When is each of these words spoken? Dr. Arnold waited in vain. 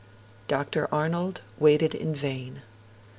Dr. 0.47 0.87
Arnold 0.91 1.41
waited 1.59 1.93
in 1.93 2.15
vain. 2.15 2.63